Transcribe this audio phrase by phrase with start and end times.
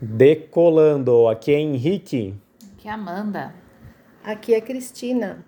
[0.00, 2.32] Decolando, aqui é Henrique.
[2.72, 3.52] Aqui é Amanda.
[4.22, 5.44] Aqui é Cristina.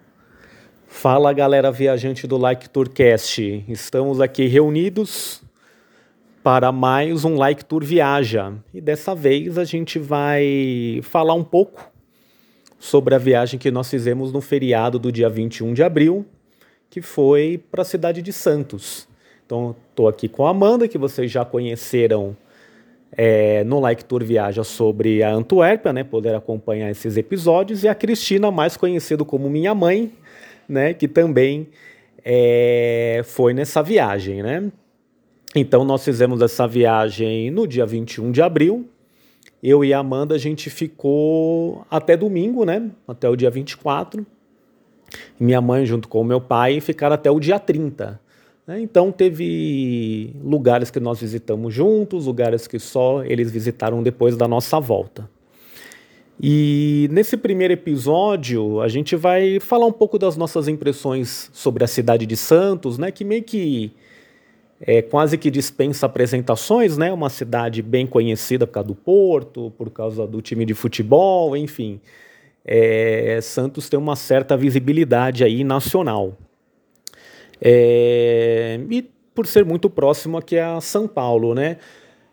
[0.88, 3.64] Fala galera viajante do Like Tourcast.
[3.68, 5.40] Estamos aqui reunidos
[6.42, 8.52] para mais um Like Tour Viaja.
[8.74, 11.88] E dessa vez a gente vai falar um pouco
[12.76, 16.26] sobre a viagem que nós fizemos no feriado do dia 21 de abril,
[16.88, 19.06] que foi para a cidade de Santos.
[19.46, 22.36] Então, estou aqui com a Amanda, que vocês já conheceram
[23.16, 26.04] é, no Like Tour Viaja sobre a Antuérpia, né?
[26.04, 27.82] Poder acompanhar esses episódios.
[27.82, 30.12] E a Cristina, mais conhecida como minha mãe,
[30.68, 30.94] né?
[30.94, 31.68] Que também
[32.24, 34.70] é, foi nessa viagem, né?
[35.54, 38.88] Então, nós fizemos essa viagem no dia 21 de abril.
[39.62, 42.90] Eu e a Amanda, a gente ficou até domingo, né?
[43.06, 44.24] Até o dia 24.
[45.38, 48.20] Minha mãe, junto com o meu pai, ficaram até o dia 30.
[48.70, 48.80] Né?
[48.82, 54.78] Então, teve lugares que nós visitamos juntos, lugares que só eles visitaram depois da nossa
[54.78, 55.28] volta.
[56.40, 61.88] E nesse primeiro episódio, a gente vai falar um pouco das nossas impressões sobre a
[61.88, 63.90] cidade de Santos, né, que meio que
[64.80, 67.12] é, quase que dispensa apresentações, né?
[67.12, 72.00] Uma cidade bem conhecida por causa do Porto, por causa do time de futebol, enfim.
[72.64, 76.36] É, Santos tem uma certa visibilidade aí nacional.
[77.60, 79.02] É, e
[79.34, 81.76] por ser muito próximo aqui a São Paulo, né?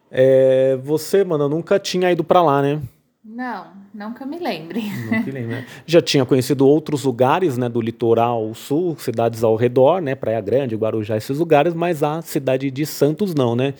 [0.10, 2.82] É, você, mano, nunca tinha ido para lá, né?
[3.24, 4.82] Não, nunca me lembre.
[4.82, 5.66] Nunca lembro, né?
[5.86, 10.76] Já tinha conhecido outros lugares, né, do litoral sul, cidades ao redor, né, Praia Grande,
[10.76, 13.74] Guarujá, esses lugares, mas a cidade de Santos não, né?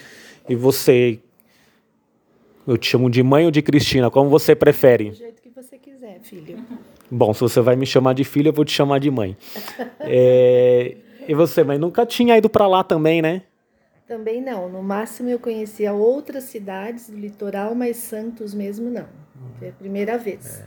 [0.50, 1.20] E você,
[2.68, 5.10] eu te chamo de mãe ou de Cristina, como você prefere?
[5.12, 6.60] Do jeito que você quiser, filho.
[7.10, 9.36] Bom, se você vai me chamar de filho, eu vou te chamar de mãe.
[10.00, 10.96] É,
[11.28, 13.44] e você, mãe, nunca tinha ido para lá também, né?
[14.08, 14.70] Também não.
[14.70, 19.06] No máximo eu conhecia outras cidades do litoral, mas Santos mesmo não.
[19.60, 20.64] Foi a primeira vez.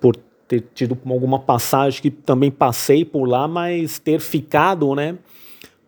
[0.00, 5.18] Por ter tido alguma passagem que também passei por lá, mas ter ficado, né,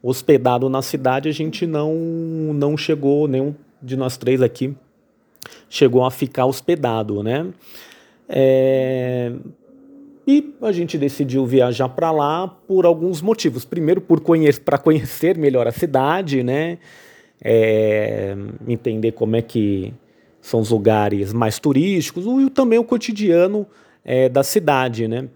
[0.03, 1.95] hospedado na cidade, a gente não
[2.55, 4.75] não chegou, nenhum de nós três aqui
[5.69, 7.47] chegou a ficar hospedado, né?
[8.29, 9.33] É,
[10.31, 13.65] e a gente decidiu viajar para lá por alguns motivos.
[13.65, 16.77] Primeiro, por conhecer, para conhecer melhor a cidade, né?
[17.43, 18.37] É,
[18.67, 19.95] entender como é que
[20.39, 23.67] são os lugares mais turísticos e também o cotidiano
[24.05, 25.31] é, da cidade, né?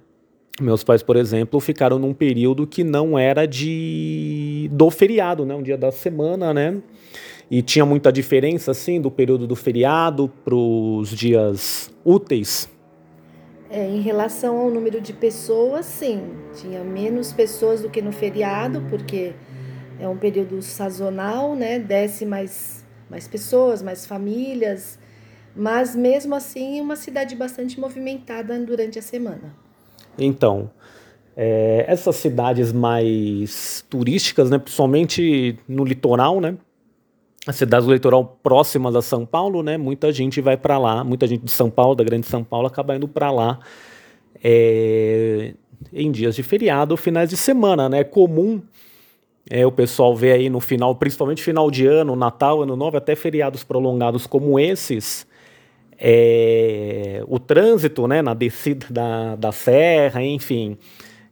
[0.61, 5.55] Meus pais, por exemplo, ficaram num período que não era de do feriado, né?
[5.55, 6.83] Um dia da semana, né?
[7.51, 12.69] E tinha muita diferença, assim, do período do feriado para os dias úteis
[13.73, 16.23] É, em relação ao número de pessoas, sim.
[16.61, 19.33] Tinha menos pessoas do que no feriado, porque
[19.99, 21.79] é um período sazonal, né?
[21.79, 24.99] Desce mais, mais pessoas, mais famílias.
[25.57, 29.55] Mas mesmo assim, uma cidade bastante movimentada durante a semana.
[30.19, 30.71] Então,
[31.35, 36.59] é, essas cidades mais turísticas, né, principalmente no litoral, né,
[37.47, 41.27] as cidades do litoral próximas a São Paulo, né, muita gente vai para lá, muita
[41.27, 43.59] gente de São Paulo, da Grande São Paulo, acaba indo para lá
[44.43, 45.55] é,
[45.93, 48.63] em dias de feriado finais de semana, né, é comum
[49.51, 53.17] é, o pessoal ver aí no final, principalmente final de ano, Natal, Ano Novo, até
[53.17, 55.27] feriados prolongados como esses,
[55.99, 60.79] é, o trânsito né, na descida da, da serra, enfim,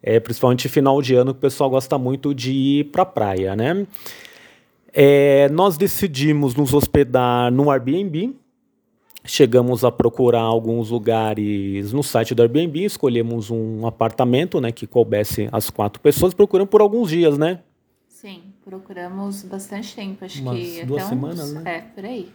[0.03, 3.54] é, principalmente final de ano, que o pessoal gosta muito de ir para a praia.
[3.54, 3.87] Né?
[4.93, 8.34] É, nós decidimos nos hospedar no Airbnb,
[9.25, 15.49] chegamos a procurar alguns lugares no site do Airbnb, escolhemos um apartamento né, que coubesse
[15.53, 17.61] as quatro pessoas, procuramos por alguns dias, né?
[18.09, 21.77] Sim, procuramos bastante tempo, acho Umas que duas até uns, semanas, né?
[21.77, 22.29] É, por aí.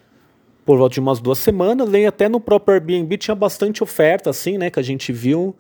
[0.66, 4.58] por volta de umas duas semanas, e até no próprio Airbnb tinha bastante oferta, assim,
[4.58, 5.56] né, que a gente viu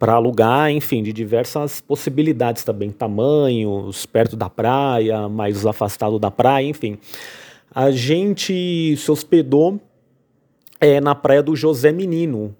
[0.00, 6.66] para alugar, enfim, de diversas possibilidades também, tamanhos, perto da praia, mais afastado da praia,
[6.66, 6.96] enfim.
[7.72, 9.78] A gente se hospedou
[10.80, 12.56] é, na praia do José Menino.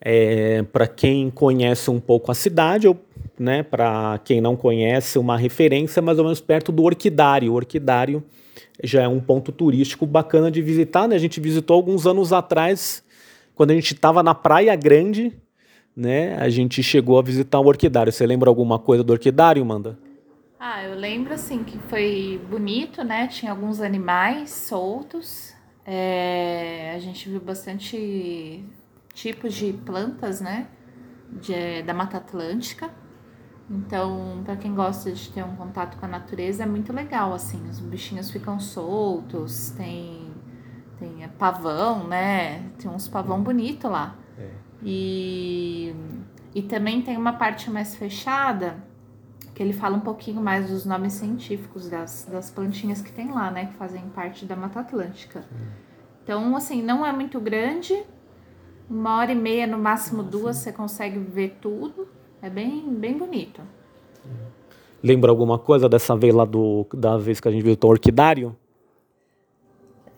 [0.00, 2.96] É, para quem conhece um pouco a cidade, ou
[3.38, 7.52] né, para quem não conhece, uma referência mais ou menos perto do Orquidário.
[7.52, 8.22] O Orquidário
[8.82, 11.16] já é um ponto turístico bacana de visitar, né?
[11.16, 13.02] A gente visitou alguns anos atrás,
[13.54, 15.36] quando a gente estava na Praia Grande,
[15.98, 16.36] né?
[16.36, 18.12] A gente chegou a visitar o Orquidário.
[18.12, 19.98] Você lembra alguma coisa do Orquidário, Manda?
[20.60, 23.26] Ah, eu lembro assim que foi bonito, né?
[23.26, 25.52] Tinha alguns animais soltos.
[25.84, 28.64] É, a gente viu bastante
[29.12, 30.68] tipos de plantas, né?
[31.32, 32.90] De- da Mata Atlântica.
[33.68, 37.60] Então, para quem gosta de ter um contato com a natureza, é muito legal, assim.
[37.68, 40.30] Os bichinhos ficam soltos, tem,
[40.98, 42.70] tem é, pavão, né?
[42.78, 44.16] Tem uns pavão bonito lá.
[44.38, 44.48] É.
[44.82, 45.57] E,
[46.54, 48.76] e também tem uma parte mais fechada,
[49.54, 53.50] que ele fala um pouquinho mais dos nomes científicos das, das plantinhas que tem lá,
[53.50, 53.66] né?
[53.66, 55.44] Que fazem parte da Mata Atlântica.
[56.22, 58.04] Então, assim, não é muito grande.
[58.88, 62.08] Uma hora e meia, no máximo duas, você consegue ver tudo.
[62.40, 63.60] É bem, bem bonito.
[65.02, 68.56] Lembra alguma coisa dessa vez lá do, da vez que a gente viu o orquidário?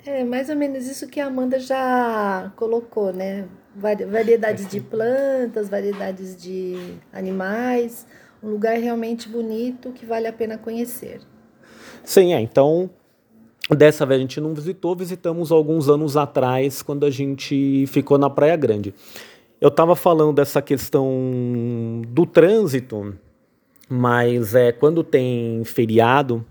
[0.05, 3.47] É mais ou menos isso que a Amanda já colocou, né?
[3.75, 6.77] Variedades de plantas, variedades de
[7.13, 8.07] animais,
[8.43, 11.21] um lugar realmente bonito que vale a pena conhecer.
[12.03, 12.41] Sim, é.
[12.41, 12.91] Então,
[13.71, 18.29] dessa vez a gente não visitou, visitamos alguns anos atrás, quando a gente ficou na
[18.29, 18.95] Praia Grande.
[19.61, 23.15] Eu estava falando dessa questão do trânsito,
[23.89, 26.45] mas é quando tem feriado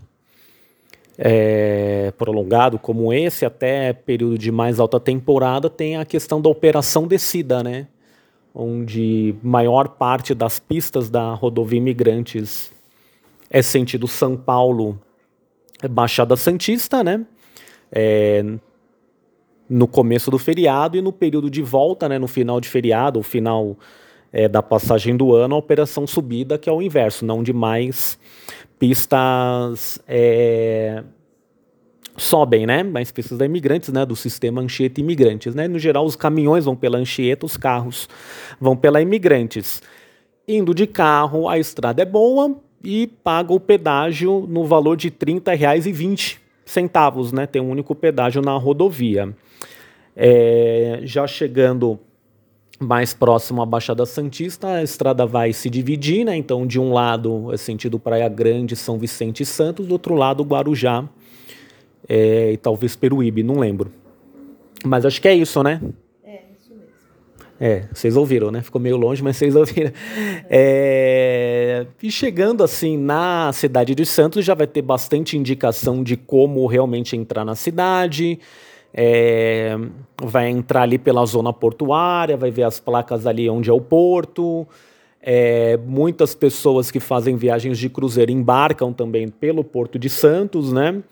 [1.22, 7.06] é, prolongado como esse, até período de mais alta temporada, tem a questão da operação
[7.06, 7.86] descida, né?
[8.54, 12.72] Onde maior parte das pistas da rodovia Imigrantes
[13.50, 14.98] é sentido São Paulo,
[15.90, 17.26] Baixada Santista, né?
[17.92, 18.42] É,
[19.68, 23.22] no começo do feriado e no período de volta, né, no final de feriado, o
[23.22, 23.76] final
[24.32, 28.18] é, da passagem do ano, a operação subida, que é o inverso, não de mais
[28.80, 31.04] pistas é,
[32.16, 32.82] sobem, né?
[32.82, 34.06] Mais pistas da imigrantes, né?
[34.06, 35.68] Do sistema Anchieta Imigrantes, né?
[35.68, 38.08] No geral, os caminhões vão pela Anchieta, os carros
[38.58, 39.82] vão pela Imigrantes.
[40.48, 45.14] Indo de carro, a estrada é boa e paga o pedágio no valor de R$
[45.14, 47.46] 30,20 centavos, né?
[47.46, 49.36] Tem um único pedágio na rodovia.
[50.16, 52.00] É, já chegando
[52.80, 56.34] mais próximo à Baixada Santista, a estrada vai se dividir, né?
[56.34, 60.42] Então, de um lado é sentido Praia Grande, São Vicente e Santos, do outro lado
[60.42, 61.06] Guarujá
[62.08, 63.92] é, e talvez Peruíbe, não lembro.
[64.82, 65.80] Mas acho que é isso, né?
[66.24, 66.90] É, isso mesmo.
[67.60, 68.62] É, vocês ouviram, né?
[68.62, 69.92] Ficou meio longe, mas vocês ouviram.
[70.48, 76.66] É, e chegando assim na cidade de Santos, já vai ter bastante indicação de como
[76.66, 78.40] realmente entrar na cidade
[78.92, 79.76] é,
[80.22, 84.66] vai entrar ali pela zona portuária, vai ver as placas ali onde é o porto.
[85.22, 91.02] É, muitas pessoas que fazem viagens de cruzeiro embarcam também pelo Porto de Santos, né?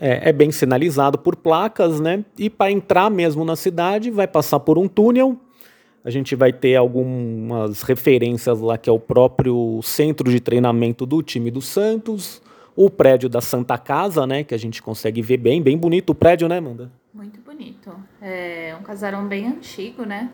[0.00, 2.24] É, é bem sinalizado por placas, né?
[2.36, 5.36] E para entrar mesmo na cidade, vai passar por um túnel.
[6.04, 11.22] A gente vai ter algumas referências lá que é o próprio centro de treinamento do
[11.22, 12.42] time do Santos,
[12.78, 16.14] o prédio da Santa Casa, né, que a gente consegue ver bem, bem bonito o
[16.14, 16.92] prédio, né, Amanda?
[17.12, 17.92] Muito bonito.
[18.22, 20.30] É um casarão bem antigo, né?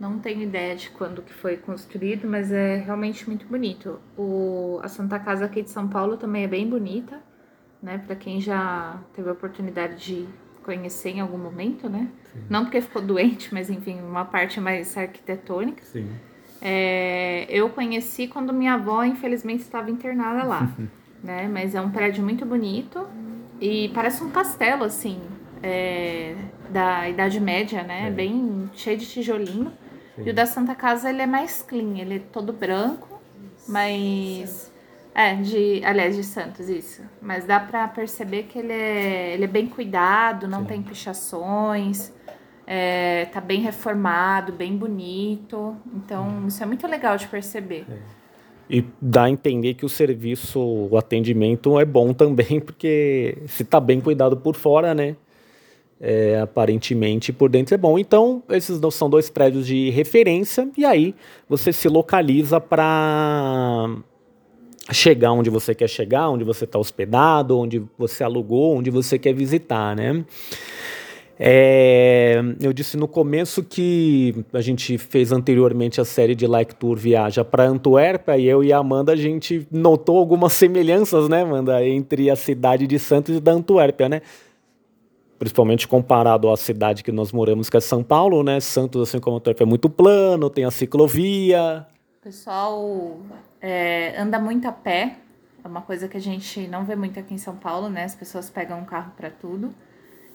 [0.00, 4.00] Não tenho ideia de quando que foi construído, mas é realmente muito bonito.
[4.16, 7.20] O, a Santa Casa aqui de São Paulo também é bem bonita,
[7.82, 7.98] né?
[7.98, 10.26] Para quem já teve a oportunidade de
[10.62, 12.08] conhecer em algum momento, né?
[12.32, 12.44] Sim.
[12.48, 15.84] Não porque ficou doente, mas enfim, uma parte mais arquitetônica.
[15.84, 16.08] Sim.
[16.62, 20.74] É, eu conheci quando minha avó, infelizmente, estava internada lá.
[21.24, 21.48] né?
[21.50, 23.08] Mas é um prédio muito bonito
[23.60, 25.20] e parece um castelo, assim,
[25.62, 26.36] é,
[26.68, 28.08] da Idade Média, né?
[28.08, 28.10] É.
[28.10, 29.72] Bem cheio de tijolinho.
[30.14, 30.22] Sim.
[30.26, 33.20] E o da Santa Casa, ele é mais clean, ele é todo branco,
[33.66, 34.72] mas...
[35.16, 37.00] É, de, aliás, de Santos, isso.
[37.22, 40.66] Mas dá para perceber que ele é, ele é bem cuidado, não Sim.
[40.66, 42.12] tem pichações,
[42.66, 45.76] é, tá bem reformado, bem bonito.
[45.94, 46.46] Então, hum.
[46.48, 47.86] isso é muito legal de perceber.
[47.88, 48.23] É.
[48.68, 53.80] E dá a entender que o serviço, o atendimento é bom também, porque se está
[53.80, 55.16] bem cuidado por fora, né?
[56.00, 57.98] É, aparentemente por dentro é bom.
[57.98, 61.14] Então, esses são dois prédios de referência, e aí
[61.48, 63.96] você se localiza para
[64.92, 69.32] chegar onde você quer chegar, onde você está hospedado, onde você alugou, onde você quer
[69.32, 70.24] visitar, né?
[71.38, 76.96] É, eu disse no começo que a gente fez anteriormente a série de Like Tour
[76.96, 81.84] Viaja para Antuérpia e eu e a Amanda a gente notou algumas semelhanças, né, Amanda,
[81.86, 84.22] entre a cidade de Santos e da Antuérpia, né?
[85.36, 88.60] Principalmente comparado à cidade que nós moramos, que é São Paulo, né?
[88.60, 91.84] Santos, assim como Antuérpia, é muito plano, tem a ciclovia.
[92.20, 93.18] O pessoal
[93.60, 95.16] é, anda muito a pé,
[95.64, 98.04] é uma coisa que a gente não vê muito aqui em São Paulo, né?
[98.04, 99.74] As pessoas pegam um carro para tudo.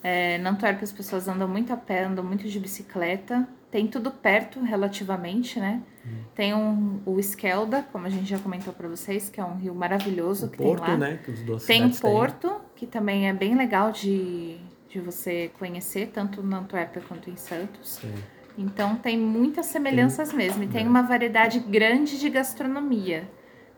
[0.01, 3.47] É, na Antuérpia as pessoas andam muito a pé, andam muito de bicicleta.
[3.69, 5.83] Tem tudo perto, relativamente, né?
[6.05, 6.23] Hum.
[6.33, 9.75] Tem um, o Eskelda, como a gente já comentou para vocês, que é um rio
[9.75, 10.97] maravilhoso o que Porto, tem lá.
[10.97, 11.19] Né?
[11.23, 12.59] Que tem Porto, têm.
[12.75, 18.01] que também é bem legal de, de você conhecer, tanto na Antuérpia quanto em Santos.
[18.57, 20.63] Então tem muitas semelhanças tem, mesmo.
[20.63, 20.89] E tem é.
[20.89, 23.29] uma variedade grande de gastronomia.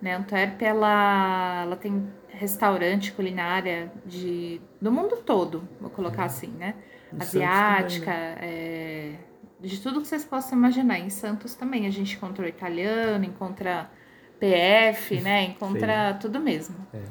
[0.01, 0.15] Né?
[0.15, 2.07] Antuérpia, ela, ela tem
[2.41, 6.73] restaurante, culinária de, do mundo todo, vou colocar assim, né?
[7.19, 8.37] Asiática, também, né?
[8.41, 9.13] é,
[9.59, 10.97] de tudo que vocês possam imaginar.
[10.97, 13.91] Em Santos também a gente encontra italiano, encontra
[14.39, 15.43] PF, né?
[15.43, 16.19] Encontra Sim.
[16.19, 16.75] tudo mesmo.
[16.91, 17.01] É.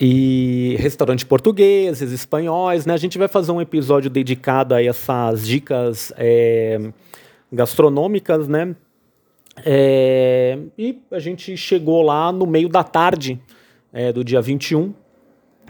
[0.00, 2.94] E restaurantes portugueses, espanhóis, né?
[2.94, 6.92] A gente vai fazer um episódio dedicado a essas dicas é,
[7.52, 8.76] gastronômicas, né?
[9.64, 13.42] É, e a gente chegou lá no meio da tarde
[13.92, 14.92] é, do dia 21,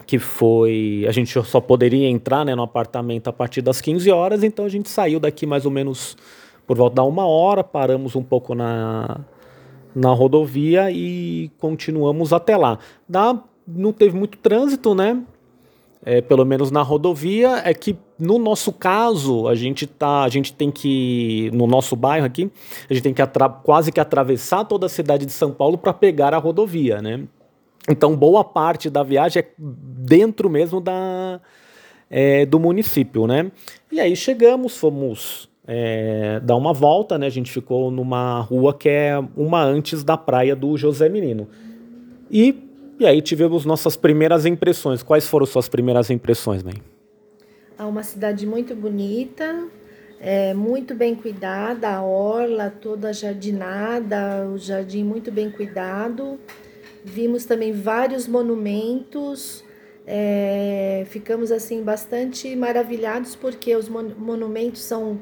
[0.05, 1.05] que foi.
[1.07, 4.69] A gente só poderia entrar né, no apartamento a partir das 15 horas, então a
[4.69, 6.15] gente saiu daqui mais ou menos
[6.65, 9.19] por volta da uma hora, paramos um pouco na,
[9.93, 12.79] na rodovia e continuamos até lá.
[13.67, 15.21] Não teve muito trânsito, né?
[16.05, 20.53] É, pelo menos na rodovia, é que no nosso caso, a gente tá, a gente
[20.53, 22.51] tem que, no nosso bairro aqui,
[22.89, 23.21] a gente tem que
[23.63, 27.25] quase que atravessar toda a cidade de São Paulo para pegar a rodovia, né?
[27.89, 31.41] Então, boa parte da viagem é dentro mesmo da,
[32.09, 33.51] é, do município, né?
[33.91, 37.27] E aí chegamos, fomos é, dar uma volta, né?
[37.27, 41.47] A gente ficou numa rua que é uma antes da praia do José Menino.
[42.31, 45.03] E, e aí tivemos nossas primeiras impressões.
[45.03, 46.75] Quais foram suas primeiras impressões, mãe?
[47.77, 49.67] É uma cidade muito bonita,
[50.19, 56.39] é, muito bem cuidada, a orla toda jardinada, o jardim muito bem cuidado.
[57.03, 59.63] Vimos também vários monumentos,
[60.05, 65.21] é, ficamos assim bastante maravilhados porque os mon monumentos são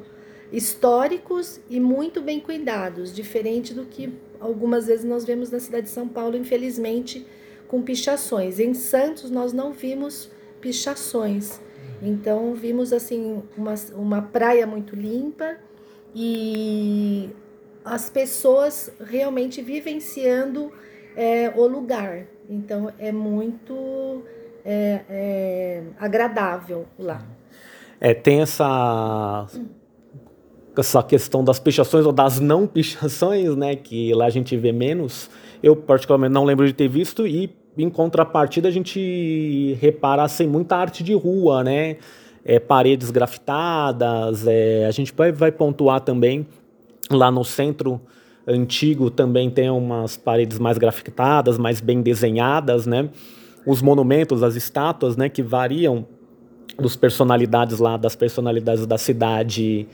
[0.51, 5.91] históricos e muito bem cuidados, diferente do que algumas vezes nós vemos na cidade de
[5.91, 7.25] São Paulo, infelizmente,
[7.67, 8.59] com pichações.
[8.59, 11.59] Em Santos nós não vimos pichações.
[12.01, 15.57] Então vimos assim uma, uma praia muito limpa
[16.13, 17.29] e
[17.85, 20.71] as pessoas realmente vivenciando
[21.15, 22.25] é, o lugar.
[22.49, 24.23] Então é muito
[24.65, 27.21] é, é, agradável lá.
[27.99, 29.47] É, tem essa
[30.77, 35.29] essa questão das pichações ou das não pichações, né, que lá a gente vê menos.
[35.61, 40.75] Eu particularmente não lembro de ter visto e em contrapartida a gente repara assim muita
[40.75, 41.97] arte de rua, né?
[42.43, 46.47] É, paredes grafitadas, é, a gente vai, vai pontuar também
[47.09, 48.01] lá no centro
[48.47, 53.09] antigo também tem umas paredes mais grafitadas, mais bem desenhadas, né?
[53.65, 56.07] Os monumentos, as estátuas, né, que variam
[56.77, 59.87] dos personalidades lá, das personalidades da cidade,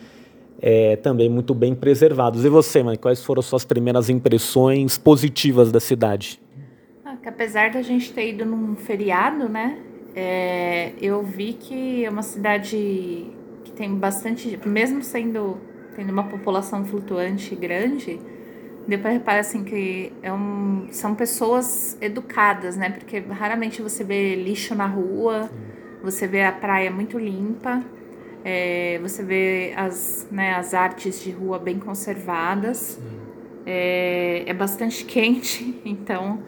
[0.62, 2.46] é, também muito bem preservados.
[2.46, 6.39] E você, mãe, quais foram suas primeiras impressões positivas da cidade?
[7.04, 9.80] Ah, que apesar da gente ter ido num feriado, né,
[10.16, 13.25] é, eu vi que é uma cidade
[13.66, 15.58] que tem bastante, mesmo sendo
[15.98, 18.20] tendo uma população flutuante grande,
[18.88, 22.89] Deu para reparar assim que é um, são pessoas educadas, né?
[22.89, 25.50] Porque raramente você vê lixo na rua,
[26.01, 27.84] você vê a praia muito limpa,
[28.46, 32.98] é, você vê as, né, as artes de rua bem conservadas.
[33.65, 36.39] É, é bastante quente, então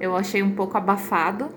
[0.00, 1.48] eu achei um pouco abafado.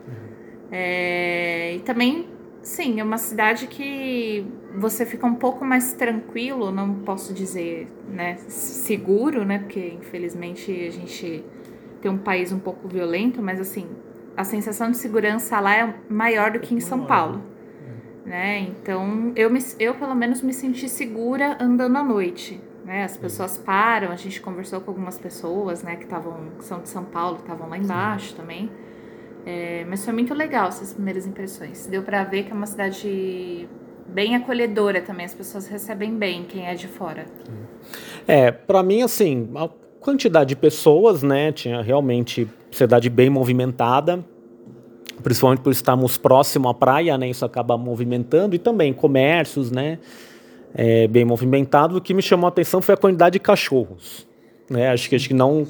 [0.71, 2.36] É, e também
[2.67, 4.45] Sim, é uma cidade que
[4.75, 10.91] você fica um pouco mais tranquilo, não posso dizer, né, seguro, né, porque infelizmente a
[10.91, 11.45] gente
[12.01, 13.87] tem um país um pouco violento, mas assim,
[14.35, 17.41] a sensação de segurança lá é maior do que em São Paulo,
[18.25, 18.59] né?
[18.59, 23.05] Então, eu me, eu pelo menos me senti segura andando à noite, né?
[23.05, 26.89] As pessoas param, a gente conversou com algumas pessoas, né, que estavam que são de
[26.89, 28.69] São Paulo, estavam lá embaixo também.
[29.49, 31.87] É, mas foi muito legal essas primeiras impressões.
[31.87, 33.65] Deu para ver que é uma cidade
[34.05, 35.25] bem acolhedora também.
[35.25, 37.25] As pessoas recebem bem quem é de fora.
[38.27, 39.69] É, para mim, assim, a
[40.01, 41.53] quantidade de pessoas, né?
[41.53, 44.19] Tinha realmente cidade bem movimentada.
[45.23, 47.29] Principalmente por estarmos próximo à praia, né?
[47.29, 48.53] Isso acaba movimentando.
[48.53, 49.97] E também comércios, né?
[50.75, 51.95] É, bem movimentado.
[51.95, 54.27] O que me chamou a atenção foi a quantidade de cachorros.
[54.69, 54.89] Né?
[54.89, 55.65] Acho que acho que não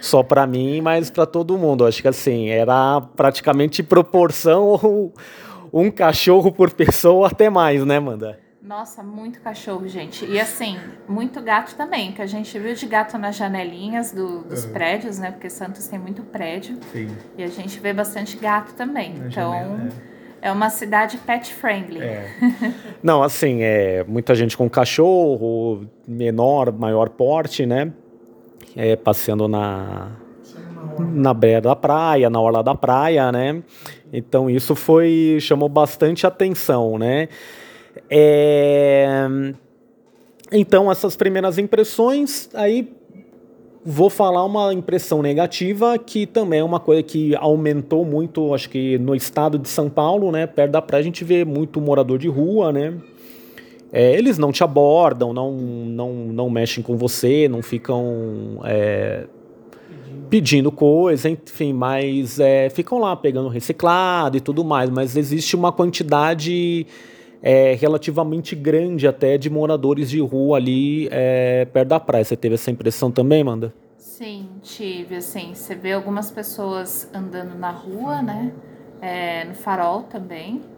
[0.00, 1.86] só para mim, mas para todo mundo.
[1.86, 5.12] Acho que assim, era praticamente proporção
[5.72, 8.44] um cachorro por pessoa até mais, né, Manda?
[8.64, 10.24] Nossa, muito cachorro, gente.
[10.24, 14.64] E assim, muito gato também, que a gente viu de gato nas janelinhas do, dos
[14.64, 15.30] prédios, né?
[15.30, 16.78] Porque Santos tem muito prédio.
[16.90, 17.14] Sim.
[17.36, 19.12] E a gente vê bastante gato também.
[19.12, 19.92] Na então, janela,
[20.40, 20.48] é.
[20.48, 20.50] é.
[20.50, 22.00] uma cidade pet friendly.
[22.00, 22.26] É.
[23.04, 27.92] Não, assim, é muita gente com cachorro, menor, maior porte, né?
[28.76, 30.08] É, passeando na,
[30.98, 33.62] na beira da praia, na orla da praia, né?
[34.12, 37.28] Então isso foi chamou bastante atenção, né?
[38.10, 39.16] É,
[40.52, 42.92] então essas primeiras impressões, aí
[43.84, 48.98] vou falar uma impressão negativa que também é uma coisa que aumentou muito, acho que
[48.98, 50.46] no estado de São Paulo, né?
[50.46, 52.94] Perto da praia a gente vê muito morador de rua, né?
[53.96, 59.24] É, eles não te abordam, não, não, não mexem com você, não ficam é,
[60.28, 64.90] pedindo coisa, enfim, mas é, ficam lá pegando reciclado e tudo mais.
[64.90, 66.88] Mas existe uma quantidade
[67.40, 72.24] é, relativamente grande até de moradores de rua ali é, perto da praia.
[72.24, 73.72] Você teve essa impressão também, Manda?
[73.96, 75.14] Sim, tive.
[75.14, 78.52] Assim, você vê algumas pessoas andando na rua, né?
[79.00, 80.73] É, no farol também.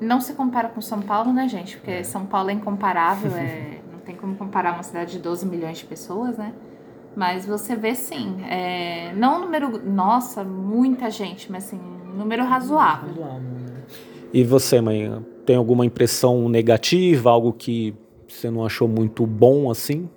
[0.00, 1.76] Não se compara com São Paulo, né, gente?
[1.76, 2.02] Porque é.
[2.02, 5.84] São Paulo é incomparável, é, não tem como comparar uma cidade de 12 milhões de
[5.84, 6.52] pessoas, né?
[7.16, 12.44] Mas você vê sim, é, não um número, nossa, muita gente, mas assim, um número
[12.44, 13.12] razoável.
[14.32, 17.94] E você, mãe, tem alguma impressão negativa, algo que
[18.28, 20.08] você não achou muito bom assim?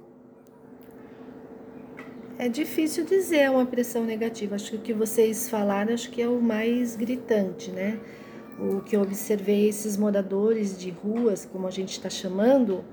[2.37, 4.55] É difícil dizer uma impressão negativa.
[4.55, 7.99] Acho que o que vocês falaram, acho que é o mais gritante, né?
[8.61, 12.83] O que eu observei, esses moradores de ruas, como a gente está chamando,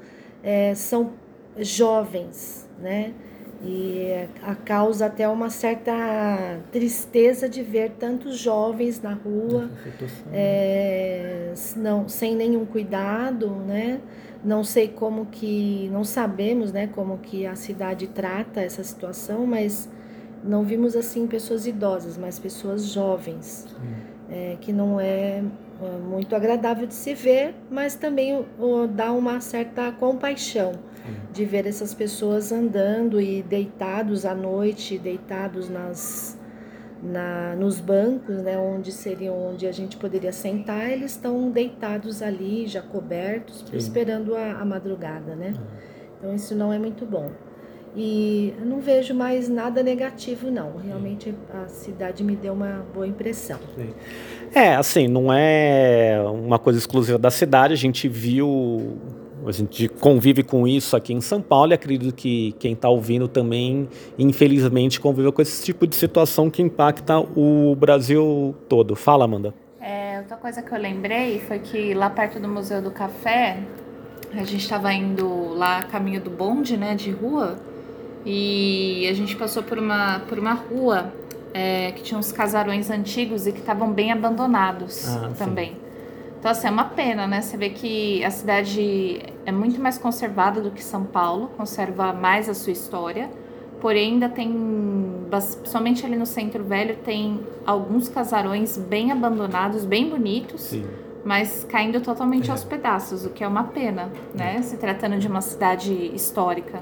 [0.42, 1.12] é, são
[1.58, 3.12] jovens, né?
[3.62, 9.68] E a causa até uma certa tristeza de ver tantos jovens na rua,
[10.32, 14.00] é, não, sem nenhum cuidado, né?
[14.44, 19.90] Não sei como que, não sabemos, né, como que a cidade trata essa situação, mas
[20.44, 23.66] não vimos assim pessoas idosas, mas pessoas jovens
[24.30, 25.42] é, que não é,
[25.82, 28.44] é muito agradável de se ver, mas também
[28.94, 30.72] dá uma certa compaixão
[31.32, 36.38] de ver essas pessoas andando e deitados à noite, deitados nas,
[37.02, 42.66] na, nos bancos, né, onde seriam onde a gente poderia sentar, eles estão deitados ali,
[42.66, 43.76] já cobertos, Sim.
[43.76, 45.54] esperando a, a, madrugada, né?
[46.18, 47.30] Então isso não é muito bom.
[47.96, 50.76] E não vejo mais nada negativo, não.
[50.76, 53.58] Realmente a cidade me deu uma boa impressão.
[53.74, 53.90] Sim.
[54.54, 57.72] É, assim, não é uma coisa exclusiva da cidade.
[57.72, 58.96] A gente viu,
[59.44, 63.26] a gente convive com isso aqui em São Paulo e acredito que quem está ouvindo
[63.26, 68.94] também, infelizmente, convive com esse tipo de situação que impacta o Brasil todo.
[68.94, 69.54] Fala, Amanda.
[69.80, 73.58] É, outra coisa que eu lembrei foi que lá perto do Museu do Café,
[74.32, 77.56] a gente estava indo lá caminho do bonde, né, de rua,
[78.30, 81.10] e a gente passou por uma, por uma rua
[81.54, 85.70] é, que tinha uns casarões antigos e que estavam bem abandonados ah, também.
[85.70, 85.76] Sim.
[86.38, 87.40] Então, assim, é uma pena, né?
[87.40, 92.50] Você vê que a cidade é muito mais conservada do que São Paulo, conserva mais
[92.50, 93.30] a sua história,
[93.80, 94.54] porém ainda tem,
[95.64, 100.60] somente ali no centro velho, tem alguns casarões bem abandonados, bem bonitos.
[100.60, 102.52] Sim mas caindo totalmente é.
[102.52, 104.56] aos pedaços, o que é uma pena, né?
[104.56, 104.62] É.
[104.62, 106.80] Se tratando de uma cidade histórica.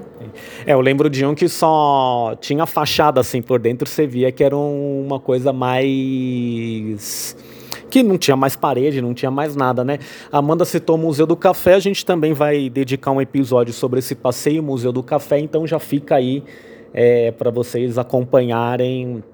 [0.64, 4.44] É, eu lembro de um que só tinha fachada assim por dentro, você via que
[4.44, 7.36] era uma coisa mais
[7.90, 9.98] que não tinha mais parede, não tinha mais nada, né?
[10.30, 14.14] Amanda citou o Museu do Café, a gente também vai dedicar um episódio sobre esse
[14.14, 16.44] passeio Museu do Café, então já fica aí
[16.94, 19.24] é, para vocês acompanharem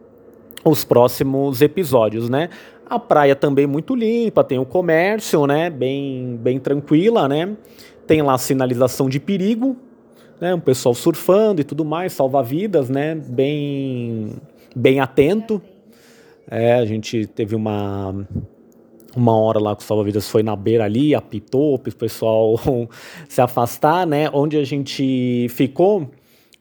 [0.65, 2.49] os próximos episódios, né?
[2.93, 5.71] A praia também muito limpa, tem o comércio, né?
[5.71, 7.57] Bem, bem tranquila, né?
[8.07, 9.79] Tem lá sinalização de perigo,
[10.39, 10.55] né?
[10.55, 13.15] Um pessoal surfando e tudo mais, salva-vidas, né?
[13.15, 14.33] Bem,
[14.77, 15.63] bem atento.
[16.51, 18.15] É, a gente teve uma
[19.17, 22.61] uma hora lá que o salva-vidas foi na beira ali, apitou para o pessoal
[23.27, 24.29] se afastar, né?
[24.35, 26.11] Onde a gente ficou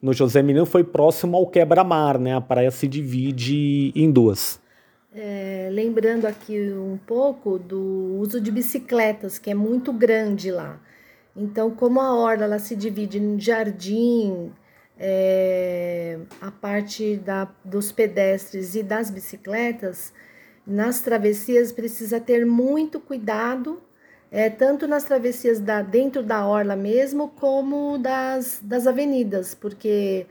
[0.02, 2.34] no José Menino foi próximo ao quebra-mar, né?
[2.34, 4.62] A praia se divide em duas.
[5.13, 10.80] É, lembrando aqui um pouco do uso de bicicletas, que é muito grande lá.
[11.36, 14.54] Então, como a orla ela se divide em jardim,
[14.97, 20.13] é, a parte da, dos pedestres e das bicicletas,
[20.65, 23.82] nas travessias precisa ter muito cuidado,
[24.32, 30.26] é, tanto nas travessias da, dentro da orla mesmo, como das, das avenidas, porque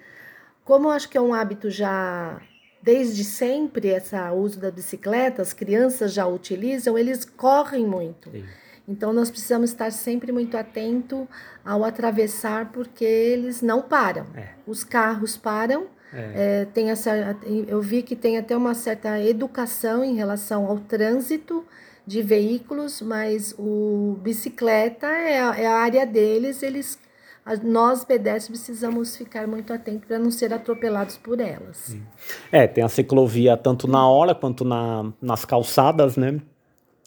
[0.65, 2.41] como acho que é um hábito já
[2.83, 8.31] desde sempre esse uso da bicicleta, as crianças já utilizam, eles correm muito.
[8.31, 8.45] Sim.
[8.89, 11.29] Então nós precisamos estar sempre muito atento
[11.65, 14.27] ao atravessar, porque eles não param.
[14.35, 14.49] É.
[14.67, 15.87] Os carros param.
[16.13, 16.63] É.
[16.63, 17.37] É, tem essa,
[17.69, 21.65] eu vi que tem até uma certa educação em relação ao trânsito
[22.05, 26.99] de veículos, mas o bicicleta é a, é a área deles, eles
[27.63, 31.97] nós pedestres precisamos ficar muito atentos para não ser atropelados por elas.
[32.53, 36.41] É, tem a ciclovia tanto na hora quanto na, nas calçadas, né?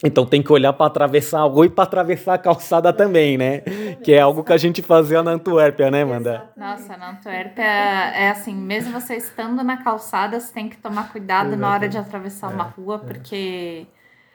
[0.02, 3.60] Então tem que olhar para atravessar a rua e para atravessar a calçada também, né?
[4.02, 6.50] que é algo que a gente fazia na Antuérpia, né, Amanda?
[6.56, 11.56] Nossa, na Antuérpia é assim, mesmo você estando na calçada, você tem que tomar cuidado
[11.56, 13.06] na hora de atravessar uma é, rua, é.
[13.06, 13.86] porque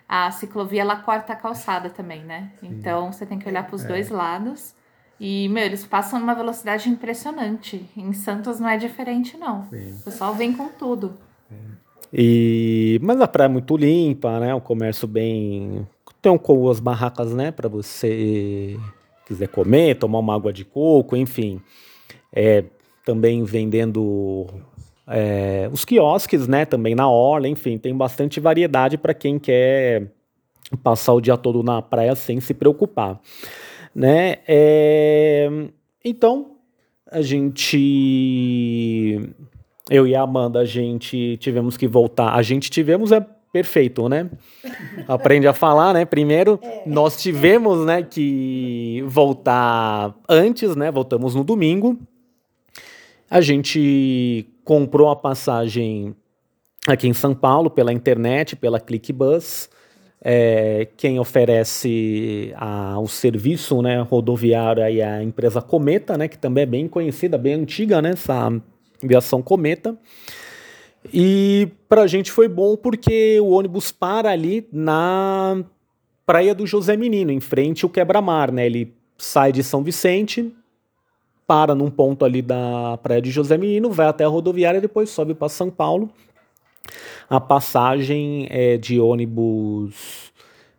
[0.07, 2.51] a ciclovia ela corta a calçada também, né?
[2.63, 3.87] Então você tem que olhar para os é.
[3.87, 4.73] dois lados.
[5.19, 7.85] E, meu, eles passam numa velocidade impressionante.
[7.95, 9.67] Em Santos não é diferente, não.
[9.69, 9.93] Sim.
[9.99, 11.13] O pessoal vem com tudo.
[12.11, 14.53] E, mas a praia é muito limpa, né?
[14.55, 15.87] O comércio bem.
[16.21, 17.51] Tem com as barracas, né?
[17.51, 18.77] Para você
[19.25, 21.61] quiser comer, tomar uma água de coco, enfim.
[22.33, 22.63] É,
[23.05, 24.47] também vendendo
[25.07, 26.65] é, os quiosques, né?
[26.65, 30.11] Também na orla, enfim, tem bastante variedade para quem quer
[30.83, 33.19] passar o dia todo na praia sem se preocupar,
[33.93, 34.37] né?
[34.47, 35.49] É,
[36.03, 36.55] então
[37.11, 37.73] a gente
[39.89, 42.35] eu e a Amanda, a gente tivemos que voltar.
[42.35, 44.29] A gente tivemos é perfeito, né?
[45.07, 46.05] Aprende a falar, né?
[46.05, 46.83] Primeiro, é.
[46.85, 50.91] nós tivemos, né, que voltar antes, né?
[50.91, 51.97] Voltamos no domingo.
[53.29, 56.15] A gente comprou a passagem
[56.87, 59.69] aqui em São Paulo pela internet, pela ClickBus.
[60.21, 66.63] É, quem oferece a, o serviço né, rodoviário é a empresa Cometa, né, que também
[66.63, 68.51] é bem conhecida, bem antiga, né, essa
[69.01, 69.97] Viação Cometa.
[71.13, 75.63] E para a gente foi bom porque o ônibus para ali na
[76.25, 78.65] Praia do José Menino, em frente ao Quebra-Mar, né?
[78.65, 80.53] Ele sai de São Vicente,
[81.47, 85.33] para num ponto ali da Praia de José Menino, vai até a rodoviária depois sobe
[85.33, 86.11] para São Paulo.
[87.29, 90.31] A passagem é de ônibus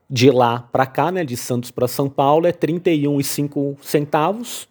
[0.09, 4.69] de lá para cá, né, de Santos para São Paulo, é R$ 31,05 centavos,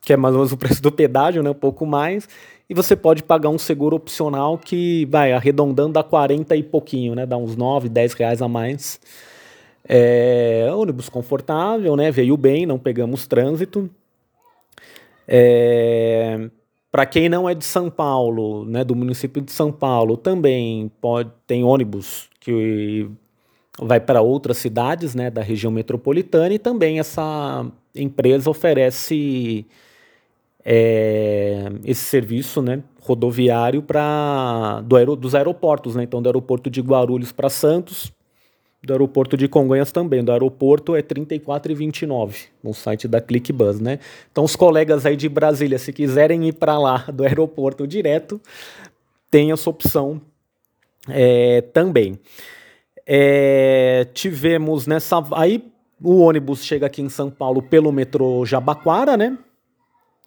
[0.00, 2.28] que é mais ou menos o preço do pedágio, né, um pouco mais
[2.72, 7.26] e você pode pagar um seguro opcional que vai arredondando dá 40 e pouquinho, né?
[7.26, 8.98] Dá uns 9, 10 reais a mais.
[9.86, 12.10] É, ônibus confortável, né?
[12.10, 13.90] Veio bem, não pegamos trânsito.
[15.28, 16.48] É,
[16.92, 21.30] para quem não é de São Paulo, né, do município de São Paulo, também pode
[21.46, 23.08] tem ônibus que
[23.80, 29.66] vai para outras cidades, né, da região metropolitana e também essa empresa oferece
[30.64, 36.04] é, esse serviço né, rodoviário para do aer, dos aeroportos, né?
[36.04, 38.12] Então, do aeroporto de Guarulhos para Santos,
[38.82, 40.24] do aeroporto de Congonhas também.
[40.24, 44.00] Do aeroporto é R$ 34,29 no site da ClickBus, né?
[44.30, 48.40] Então, os colegas aí de Brasília, se quiserem ir para lá do aeroporto direto,
[49.30, 50.20] tem essa opção
[51.08, 52.18] é, também.
[53.06, 55.22] É, tivemos nessa.
[55.32, 55.64] Aí
[56.02, 59.38] o ônibus chega aqui em São Paulo pelo metrô Jabaquara, né?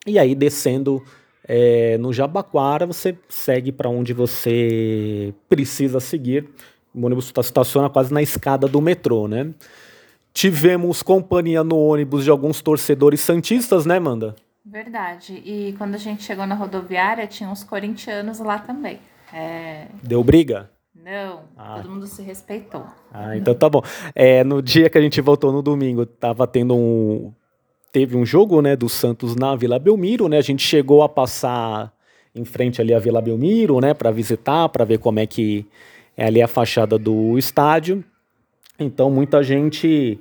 [0.07, 1.03] E aí, descendo
[1.47, 6.47] é, no Jabaquara, você segue para onde você precisa seguir.
[6.95, 9.51] O ônibus estaciona quase na escada do metrô, né?
[10.33, 14.35] Tivemos companhia no ônibus de alguns torcedores santistas, né, Manda?
[14.65, 15.41] Verdade.
[15.45, 18.99] E quando a gente chegou na rodoviária, tinha uns corintianos lá também.
[19.33, 19.87] É...
[20.01, 20.69] Deu briga?
[21.05, 21.75] Não, ah.
[21.77, 22.83] todo mundo se respeitou.
[23.13, 23.83] Ah, então tá bom.
[24.15, 27.31] É, no dia que a gente voltou no domingo, tava tendo um
[27.91, 30.37] teve um jogo, né, do Santos na Vila Belmiro, né?
[30.37, 31.93] A gente chegou a passar
[32.35, 35.65] em frente ali à Vila Belmiro, né, para visitar, para ver como é que
[36.17, 38.03] é ali a fachada do estádio.
[38.79, 40.19] Então muita gente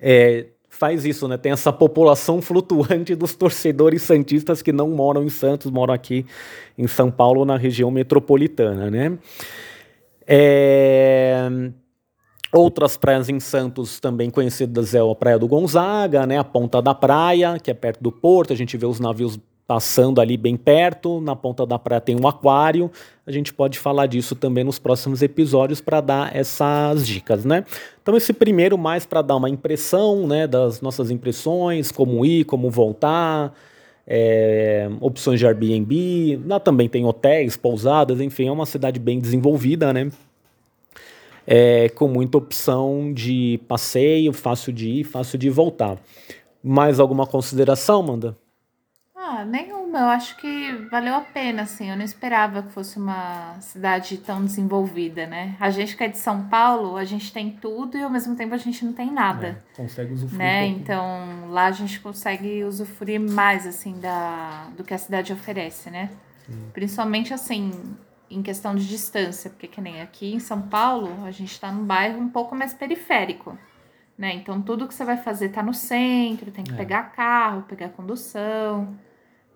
[0.00, 1.36] é, faz isso, né?
[1.36, 6.24] Tem essa população flutuante dos torcedores santistas que não moram em Santos, moram aqui
[6.76, 9.18] em São Paulo, na região metropolitana, né?
[10.26, 11.48] É...
[12.52, 16.94] Outras praias em Santos também conhecidas é a Praia do Gonzaga, né, a Ponta da
[16.94, 21.20] Praia, que é perto do porto, a gente vê os navios passando ali bem perto,
[21.20, 22.90] na ponta da praia tem um aquário.
[23.24, 27.64] A gente pode falar disso também nos próximos episódios para dar essas dicas, né?
[28.02, 32.70] Então esse primeiro mais para dar uma impressão, né, das nossas impressões, como ir, como
[32.70, 33.54] voltar,
[34.06, 36.40] é, opções de Airbnb.
[36.46, 40.10] Lá também tem hotéis, pousadas, enfim, é uma cidade bem desenvolvida, né?
[41.50, 45.96] é, com muita opção de passeio, fácil de ir, fácil de voltar.
[46.62, 48.36] Mais alguma consideração, Manda?
[49.30, 49.98] Ah, nenhuma.
[49.98, 51.90] Eu acho que valeu a pena, assim.
[51.90, 55.54] Eu não esperava que fosse uma cidade tão desenvolvida, né?
[55.60, 58.54] A gente que é de São Paulo, a gente tem tudo e ao mesmo tempo
[58.54, 59.62] a gente não tem nada.
[59.74, 60.38] É, consegue usufruir.
[60.38, 60.64] Né?
[60.64, 65.90] Um então lá a gente consegue usufruir mais, assim, da, do que a cidade oferece,
[65.90, 66.08] né?
[66.46, 66.70] Sim.
[66.72, 67.70] Principalmente, assim,
[68.30, 71.84] em questão de distância, porque que nem aqui em São Paulo, a gente está num
[71.84, 73.58] bairro um pouco mais periférico,
[74.16, 74.32] né?
[74.32, 76.76] Então tudo que você vai fazer está no centro, tem que é.
[76.76, 78.96] pegar carro, pegar condução,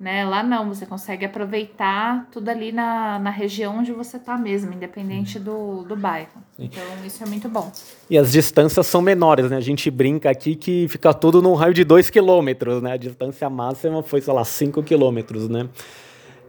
[0.02, 0.24] Né?
[0.24, 5.38] Lá não, você consegue aproveitar tudo ali na, na região onde você está mesmo, independente
[5.38, 6.42] do, do bairro.
[6.56, 6.64] Sim.
[6.64, 7.70] Então isso é muito bom.
[8.10, 9.56] E as distâncias são menores, né?
[9.56, 12.94] A gente brinca aqui que fica tudo num raio de 2 quilômetros, né?
[12.94, 15.68] A distância máxima foi, sei lá, 5 quilômetros, né?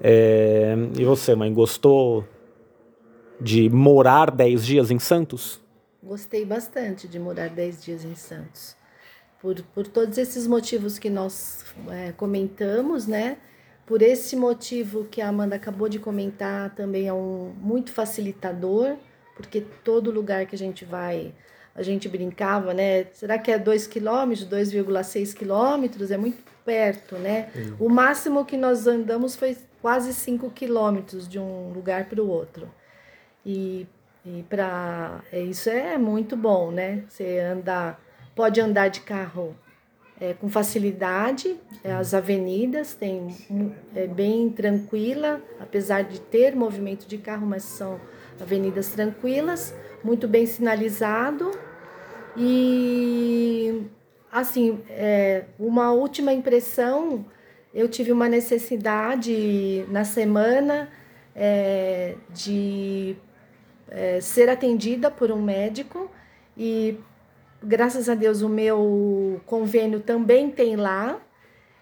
[0.02, 0.76] É...
[0.98, 2.28] E você, mãe, gostou
[3.40, 5.62] de morar 10 dias em Santos?
[6.02, 8.82] Gostei bastante de morar 10 dias em Santos
[9.44, 13.38] por, por todos esses motivos que nós é, comentamos, né?
[13.86, 18.96] Por esse motivo que a Amanda acabou de comentar, também é um muito facilitador,
[19.36, 21.34] porque todo lugar que a gente vai,
[21.76, 23.08] a gente brincava, né?
[23.12, 26.10] Será que é 2 quilômetros, 2,6 quilômetros?
[26.10, 27.50] É muito perto, né?
[27.54, 27.76] Sim.
[27.78, 32.72] O máximo que nós andamos foi quase 5 quilômetros de um lugar para o outro.
[33.46, 33.86] E,
[34.26, 37.04] e para é, isso é muito bom, né?
[37.10, 38.02] Você andar
[38.36, 39.56] pode andar de carro
[40.20, 43.36] é, com facilidade, é, as avenidas tem
[43.96, 48.00] é bem tranquila, apesar de ter movimento de carro, mas são
[48.40, 51.52] avenidas tranquilas, muito bem sinalizado.
[52.38, 53.84] E
[54.32, 57.26] assim é, uma última impressão
[57.74, 60.90] eu tive uma necessidade na semana
[61.36, 63.16] é, de
[63.90, 66.10] é, ser atendida por um médico
[66.56, 67.00] e
[67.64, 71.20] graças a Deus, o meu convênio também tem lá.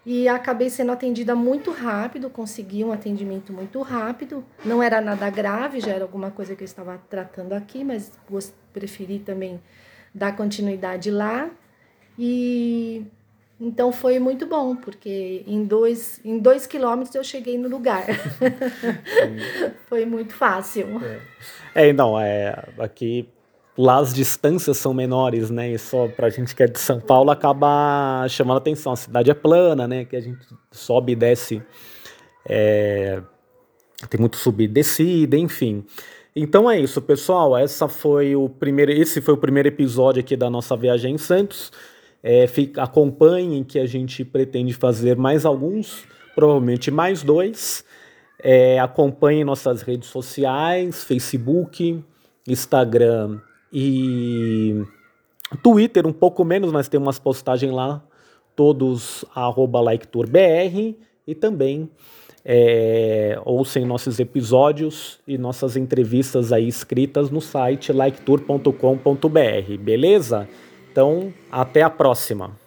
[0.04, 4.44] E acabei sendo atendida muito rápido, consegui um atendimento muito rápido.
[4.65, 8.12] Não era nada grave, já era alguma coisa que eu estava tratando aqui, mas
[8.74, 9.62] preferi também
[10.13, 11.52] dar continuidade lá.
[12.17, 13.06] E
[13.60, 18.08] então foi muito bom, porque em dois, em dois quilômetros eu cheguei no lugar.
[19.86, 21.00] foi muito fácil.
[21.76, 23.30] É, é não, é, aqui
[23.77, 25.71] lá as distâncias são menores, né?
[25.71, 28.93] E só pra gente que é de São Paulo acaba chamando atenção.
[28.93, 30.05] A cidade é plana, né?
[30.05, 30.39] Que a gente
[30.71, 31.62] sobe e desce.
[32.47, 33.21] É...
[34.10, 35.86] Tem muito subida e descida, enfim.
[36.36, 37.57] Então é isso, pessoal.
[37.57, 41.71] Essa foi o primeiro, esse foi o primeiro episódio aqui da nossa viagem em Santos.
[42.23, 46.05] É, fica, acompanhem que a gente pretende fazer mais alguns,
[46.36, 47.84] provavelmente mais dois.
[48.43, 52.03] É, acompanhem nossas redes sociais, Facebook,
[52.47, 53.39] Instagram
[53.71, 54.84] e
[55.63, 58.03] Twitter um pouco menos, mas tem umas postagens lá,
[58.55, 61.89] todos arroba LikeTourBR e também
[62.43, 70.47] é, ouçam nossos episódios e nossas entrevistas aí escritas no site liketour.com.br, beleza?
[70.91, 72.60] Então, até a próxima!